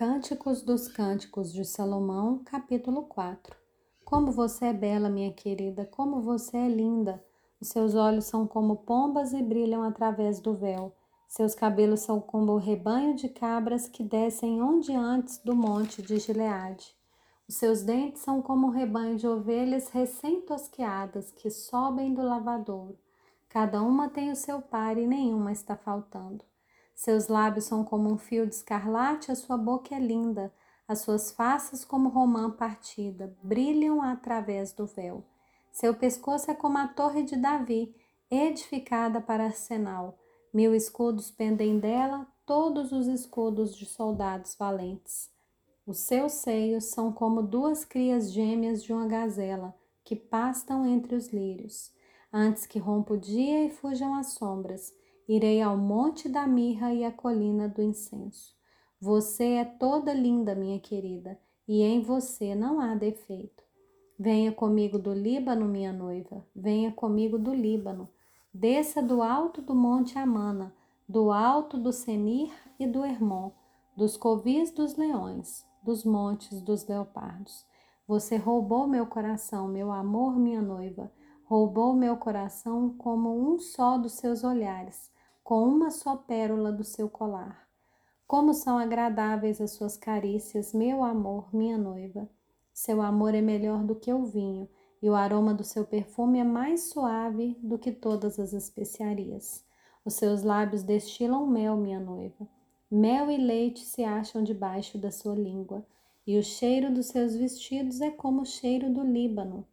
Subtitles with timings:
[0.00, 3.54] Cânticos dos Cânticos de Salomão, capítulo 4
[4.02, 7.22] Como você é bela, minha querida, como você é linda!
[7.60, 10.96] Os seus olhos são como pombas e brilham através do véu.
[11.28, 16.18] Seus cabelos são como o rebanho de cabras que descem onde antes do monte de
[16.18, 16.96] Gileade.
[17.46, 22.98] Os seus dentes são como um rebanho de ovelhas recém-tosqueadas que sobem do lavadouro.
[23.50, 26.42] Cada uma tem o seu par e nenhuma está faltando.
[27.00, 30.52] Seus lábios são como um fio de escarlate, a sua boca é linda,
[30.86, 35.24] as suas faces como romã partida, brilham através do véu.
[35.72, 37.96] Seu pescoço é como a torre de Davi,
[38.30, 40.18] edificada para arsenal.
[40.52, 45.30] Mil escudos pendem dela, todos os escudos de soldados valentes.
[45.86, 49.74] Os seus seios são como duas crias gêmeas de uma gazela,
[50.04, 51.90] que pastam entre os lírios.
[52.30, 54.92] Antes que rompa o dia e fujam as sombras,
[55.32, 58.52] Irei ao monte da mirra e à colina do incenso.
[59.00, 61.38] Você é toda linda, minha querida,
[61.68, 63.62] e em você não há defeito.
[64.18, 68.08] Venha comigo do Líbano, minha noiva, venha comigo do Líbano.
[68.52, 70.74] Desça do alto do monte Amana,
[71.08, 73.52] do alto do Senir e do Hermon,
[73.96, 77.64] dos covis dos leões, dos montes dos leopardos.
[78.04, 81.08] Você roubou meu coração, meu amor, minha noiva,
[81.44, 85.08] roubou meu coração como um só dos seus olhares
[85.50, 87.66] com uma só pérola do seu colar.
[88.24, 92.30] Como são agradáveis as suas carícias, meu amor, minha noiva.
[92.72, 94.68] Seu amor é melhor do que o vinho,
[95.02, 99.64] e o aroma do seu perfume é mais suave do que todas as especiarias.
[100.04, 102.46] Os seus lábios destilam mel, minha noiva.
[102.88, 105.84] Mel e leite se acham debaixo da sua língua,
[106.24, 109.66] e o cheiro dos seus vestidos é como o cheiro do Líbano.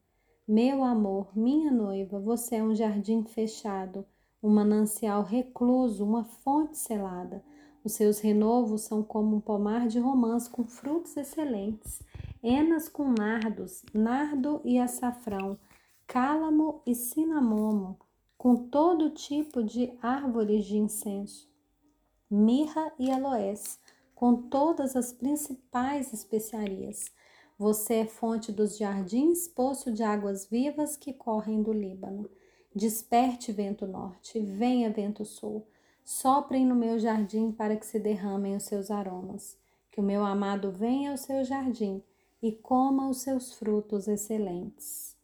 [0.47, 4.03] Meu amor, minha noiva, você é um jardim fechado
[4.41, 7.43] um manancial recluso, uma fonte selada.
[7.83, 12.01] Os seus renovos são como um pomar de romãs com frutos excelentes,
[12.43, 15.57] enas com nardos, nardo e açafrão,
[16.05, 17.97] cálamo e cinamomo,
[18.37, 21.49] com todo tipo de árvores de incenso,
[22.29, 23.79] mirra e aloés,
[24.13, 27.05] com todas as principais especiarias.
[27.57, 32.29] Você é fonte dos jardins, poço de águas vivas que correm do Líbano.
[32.77, 35.65] Desperte, vento norte, venha, vento sul,
[36.05, 39.57] soprem no meu jardim para que se derramem os seus aromas.
[39.89, 42.03] Que o meu amado venha ao seu jardim
[42.39, 45.16] e coma os seus frutos excelentes.